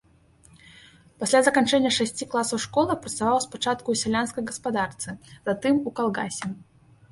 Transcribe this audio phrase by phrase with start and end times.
[1.23, 5.09] Пасля заканчэння шасці класаў школы працаваў спачатку ў сялянскай гаспадарцы,
[5.53, 6.47] затым у калгасе.